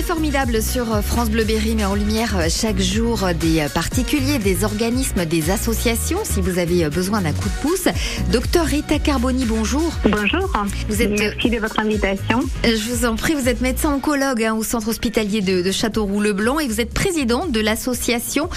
[0.00, 3.66] C'est formidable sur euh, France Bleu Berry, mais en lumière euh, chaque jour euh, des
[3.74, 6.20] particuliers, des organismes, des associations.
[6.24, 7.86] Si vous avez besoin d'un coup de pouce,
[8.32, 9.92] docteur Rita Carboni, bonjour.
[10.04, 10.50] Bonjour.
[10.88, 11.10] Vous êtes...
[11.10, 12.40] Merci de votre invitation.
[12.64, 16.60] Je vous en prie, vous êtes médecin oncologue hein, au centre hospitalier de, de Châteauroux-le-Blanc
[16.60, 18.48] et vous êtes présidente de l'association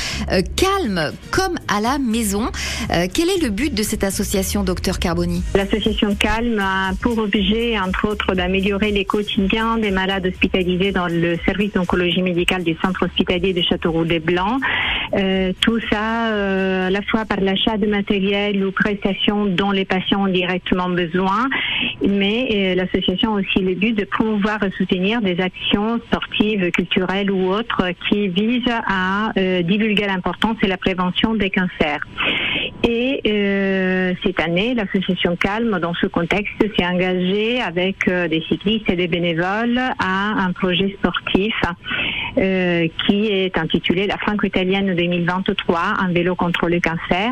[0.55, 2.51] Calme comme à la maison.
[2.87, 5.43] quel est le but de cette association, docteur Carboni?
[5.55, 11.32] L'association Calme a pour objet, entre autres, d'améliorer les quotidiens des malades hospitalisés dans le
[11.45, 14.61] service d'oncologie médicale du centre hospitalier de Châteauroux-des-Blancs.
[15.15, 19.85] Euh, tout ça euh, à la fois par l'achat de matériel ou prestations dont les
[19.85, 21.49] patients ont directement besoin,
[22.07, 27.29] mais euh, l'association a aussi le but de promouvoir et soutenir des actions sportives, culturelles
[27.29, 32.01] ou autres qui visent à divulguer l'importance et la prévention des cancers.
[32.83, 33.21] Et
[34.23, 39.79] cette année, l'association Calme, dans ce contexte, s'est engagée avec des cyclistes et des bénévoles
[39.99, 41.55] à un projet sportif
[42.37, 47.31] euh, qui est intitulé La Franco italienne 2023, un vélo contre le cancer,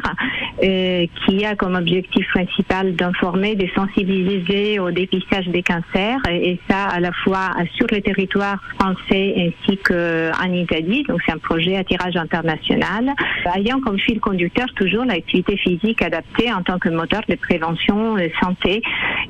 [0.64, 6.86] euh, qui a comme objectif principal d'informer, de sensibiliser au dépistage des cancers, et, ça
[6.86, 11.04] à la fois sur le territoire français ainsi qu'en Italie.
[11.08, 13.10] Donc c'est un projet à tirage international,
[13.56, 18.30] ayant comme fil conducteur toujours l'activité physique adaptée en tant que moteur de prévention de
[18.42, 18.82] santé,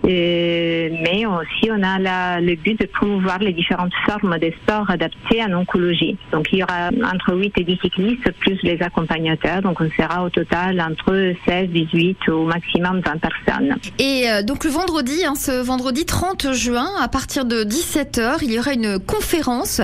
[0.06, 4.90] euh, mais aussi on a la, le but de promouvoir les différentes formes de sport
[4.90, 6.18] adaptés à oncologie.
[6.32, 9.62] Donc il y aura entre 8 et 10 cyclistes plus les accompagnateurs.
[9.62, 13.76] Donc on sera au total entre 16, 18 au maximum 20 personnes.
[14.00, 18.54] Et euh, donc le vendredi, hein, ce vendredi 30 juin, à partir de 17h, il
[18.54, 19.82] y aura une conférence.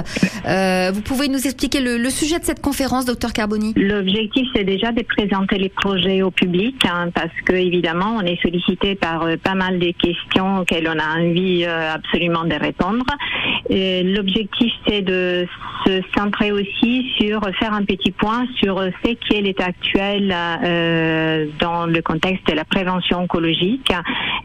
[0.47, 3.73] Euh, vous pouvez nous expliquer le, sujet de cette conférence, docteur Carboni?
[3.75, 8.41] L'objectif, c'est déjà de présenter les projets au public, hein, parce que évidemment, on est
[8.41, 13.05] sollicité par euh, pas mal de questions auxquelles on a envie absolument de répondre.
[13.69, 15.47] L'objectif, c'est de
[15.85, 21.45] se centrer aussi sur faire un petit point sur ce qui est l'état actuel euh,
[21.59, 23.91] dans le contexte de la prévention oncologique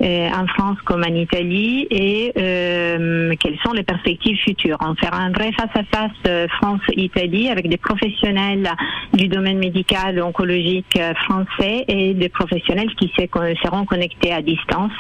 [0.01, 4.77] euh, en France comme en Italie et euh, quelles sont les perspectives futures.
[4.81, 8.69] En faire un vrai face-à-face France-Italie avec des professionnels
[9.15, 14.93] du domaine médical oncologique français et des professionnels qui seront connectés à distance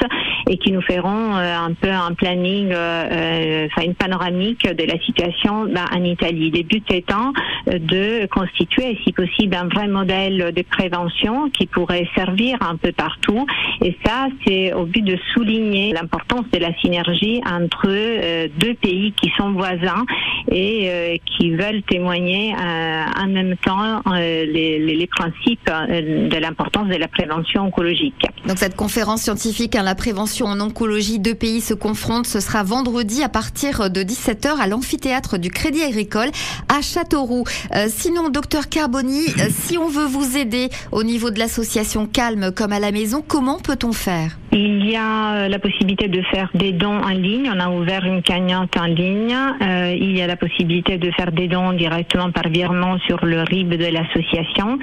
[0.49, 5.87] et qui nous feront un peu un planning, enfin une panoramique de la situation bah,
[5.95, 6.51] en Italie.
[6.51, 7.33] Les buts étant
[7.69, 12.93] euh, de constituer, si possible, un vrai modèle de prévention qui pourrait servir un peu
[12.93, 13.47] partout.
[13.83, 19.13] Et ça, c'est au but de souligner l'importance de la synergie entre euh, deux pays
[19.13, 20.05] qui sont voisins
[20.51, 27.09] et euh, qui veulent témoigner en même temps les, les, principes de l'importance de la
[27.09, 28.25] prévention oncologique.
[28.47, 32.63] Donc cette conférence scientifique, hein, la prévention en oncologie, deux pays se confrontent, ce sera
[32.63, 36.31] vendredi à partir de 17h à l'amphithéâtre du Crédit Agricole
[36.69, 37.45] à Châteauroux.
[37.75, 42.53] Euh, sinon, docteur Carboni, euh, si on veut vous aider au niveau de l'association Calme
[42.53, 44.39] comme à la maison, comment peut-on faire?
[44.55, 47.51] Il y a euh, la possibilité de faire des dons en ligne.
[47.55, 49.35] On a ouvert une cagnotte en ligne.
[49.61, 53.71] il y a la possibilité de faire des dons directement par virement sur le RIB
[53.71, 54.79] de l'association.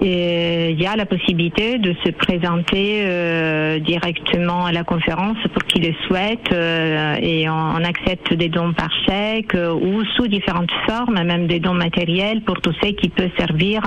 [0.00, 5.80] Et il y a la possibilité de se présenter directement à la conférence pour qui
[5.80, 11.60] le souhaite et on, accepte des dons par chèque ou sous différentes formes, même des
[11.60, 13.82] dons matériels pour tous ceux qui peuvent servir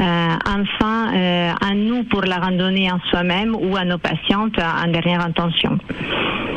[0.00, 4.88] euh, enfin euh, à nous pour la randonnée en soi-même ou à nos patientes en
[4.88, 5.78] dernière intention.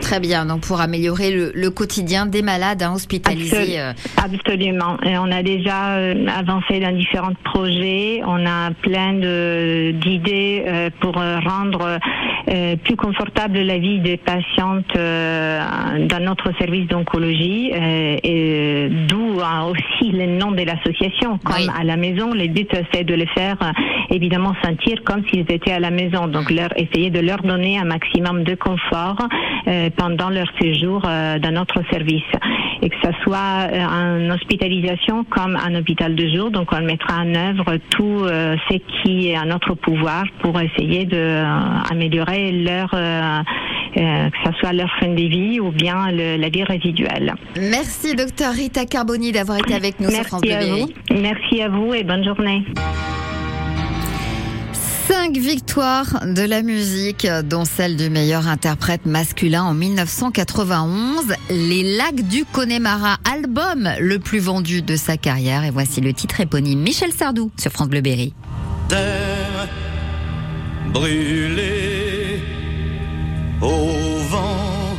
[0.01, 3.79] Très bien, donc pour améliorer le, quotidien des malades hein, hospitalisés.
[3.79, 3.93] Euh.
[4.17, 4.97] Absolument.
[5.03, 5.95] Et on a déjà
[6.37, 8.21] avancé dans différents projets.
[8.25, 11.99] On a plein d'idées pour rendre
[12.83, 20.51] plus confortable la vie des patientes dans notre service d'oncologie, et d'où aussi le nom
[20.51, 21.39] de l'association.
[21.43, 23.57] Comme à la maison, le but c'est de les faire
[24.09, 26.27] évidemment sentir comme s'ils étaient à la maison.
[26.27, 28.02] Donc leur essayer de leur donner un maximum
[28.43, 29.17] de confort
[29.67, 32.23] euh, pendant leur séjour euh, dans notre service
[32.81, 36.51] et que ça soit euh, en hospitalisation comme un hôpital de jour.
[36.51, 41.43] Donc on mettra en œuvre tout ce qui est à notre pouvoir pour essayer de
[41.91, 42.89] améliorer leur
[43.93, 47.33] que ce soit leur fin de vie ou bien la vie résiduelle.
[47.55, 50.89] Merci docteur Rita Carboni d'avoir été avec nous Merci à vous.
[51.11, 52.63] Merci à vous et bonne journée.
[55.15, 62.27] Cinq victoires de la musique, dont celle du meilleur interprète masculin en 1991, Les Lacs
[62.27, 65.65] du Connemara, album le plus vendu de sa carrière.
[65.65, 68.33] Et voici le titre éponyme Michel Sardou sur France Bleu Berry.
[73.61, 74.95] Au vent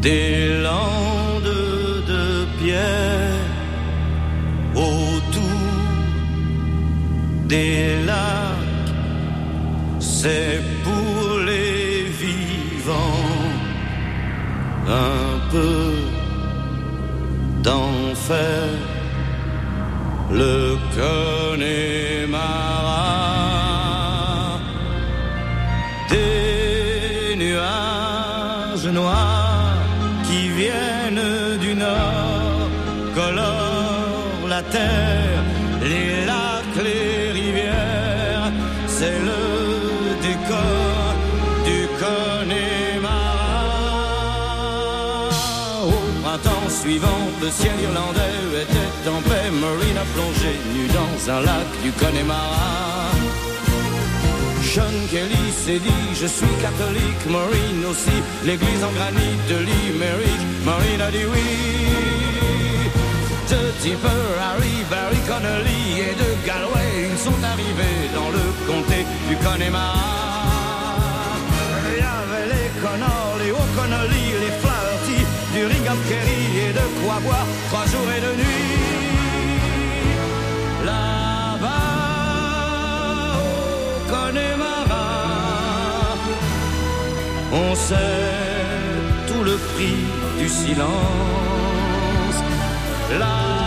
[0.00, 1.44] des landes
[2.08, 3.36] de pierre
[4.74, 5.42] autour
[7.46, 8.01] des
[10.22, 13.40] c'est pour les vivants
[14.86, 15.84] un peu
[17.64, 18.68] d'enfer.
[20.42, 22.40] Le Connemara,
[26.08, 29.82] des nuages noirs
[30.26, 32.70] qui viennent du nord
[33.18, 35.42] colorent la terre,
[35.90, 38.50] les lacs, les rivières,
[38.86, 39.51] c'est le
[46.82, 49.48] suivant, le ciel irlandais était en paix.
[49.64, 53.10] Marine a plongé nu dans un lac du Connemara.
[54.62, 61.00] Sean Kelly s'est dit je suis catholique, Maureen aussi, l'église en granit de Limerick, Maureen
[61.00, 61.50] a dit oui.
[63.50, 69.36] De Tipper, Harry, Barry Connolly et de Galway, ils sont arrivés dans le comté du
[69.44, 70.31] Connemara.
[75.66, 78.72] Ring Kerry et de quoi boire trois jours et deux nuits.
[80.84, 81.68] Là-bas,
[83.38, 85.08] au Connemara,
[87.52, 87.96] on sait
[89.28, 89.98] tout le prix
[90.38, 90.90] du silence.
[93.18, 93.61] Là-bas,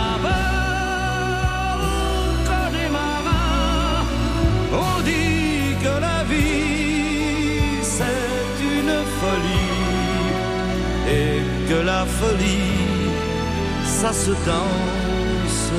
[13.84, 15.72] ça se danse.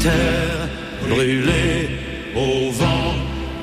[0.00, 0.68] Terre
[1.08, 1.88] brûlée
[2.34, 3.14] au vent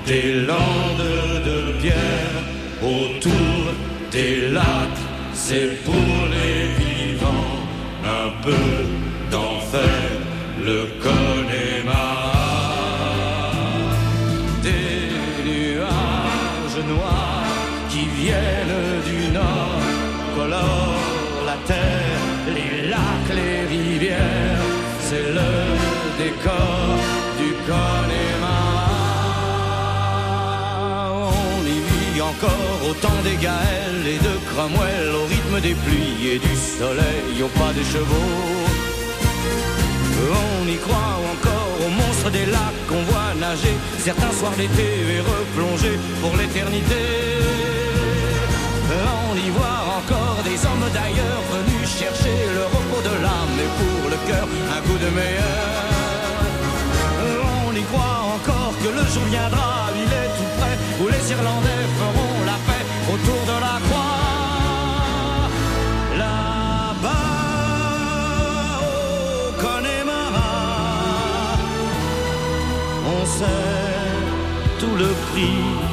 [0.06, 1.12] des landes
[1.50, 2.44] de pierre,
[2.82, 3.74] autour
[4.12, 5.04] des lacs,
[5.34, 7.58] c'est pour les vivants
[8.06, 8.68] un peu
[9.32, 9.98] d'enfer,
[10.64, 11.17] le Connemara.
[32.38, 37.42] Encore au temps des Gaëls et de Cromwell, au rythme des pluies et du soleil,
[37.42, 38.34] au pas des chevaux.
[40.62, 45.22] On y croit encore aux monstres des lacs qu'on voit nager certains soirs d'été et
[45.22, 47.02] replonger pour l'éternité.
[49.30, 54.10] On y voit encore des hommes d'ailleurs venus chercher le repos de l'âme et pour
[54.14, 55.78] le cœur un coup de meilleur.
[57.68, 61.77] On y croit encore que le jour viendra, il est tout près, où les Irlandais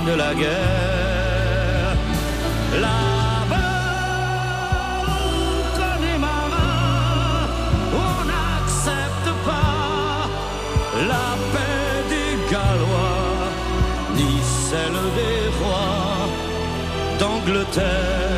[0.07, 1.97] de la guerre.
[2.85, 3.61] Là-bas,
[5.03, 6.71] au Connemara,
[8.05, 10.29] on n'accepte pas
[11.11, 13.49] la paix des Gallois,
[14.17, 14.33] ni
[14.69, 16.29] celle des rois
[17.19, 18.34] d'Angleterre.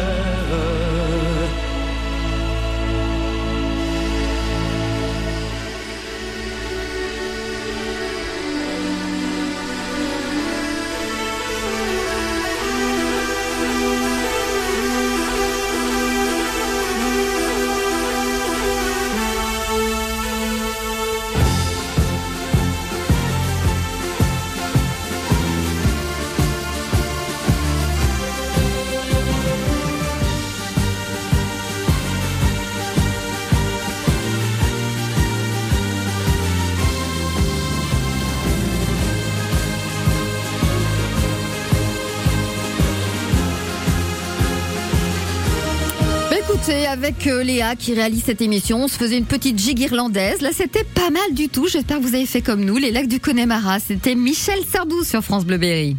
[46.69, 50.41] Écoutez, avec euh, Léa qui réalise cette émission, on se faisait une petite gigue irlandaise.
[50.41, 51.69] Là, c'était pas mal du tout.
[51.69, 52.77] J'espère que vous avez fait comme nous.
[52.77, 53.79] Les lacs du Connemara.
[53.79, 55.97] C'était Michel Sardou sur France Bleu Berry.